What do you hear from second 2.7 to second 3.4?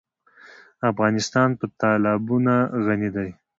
غني دی.